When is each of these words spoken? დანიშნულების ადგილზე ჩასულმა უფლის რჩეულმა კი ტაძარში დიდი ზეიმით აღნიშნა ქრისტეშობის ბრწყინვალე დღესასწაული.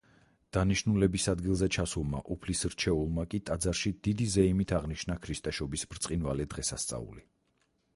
დანიშნულების 0.55 1.27
ადგილზე 1.33 1.69
ჩასულმა 1.75 2.21
უფლის 2.37 2.65
რჩეულმა 2.75 3.27
კი 3.35 3.41
ტაძარში 3.51 3.95
დიდი 4.09 4.29
ზეიმით 4.39 4.75
აღნიშნა 4.81 5.23
ქრისტეშობის 5.27 5.89
ბრწყინვალე 5.95 6.51
დღესასწაული. 6.57 7.29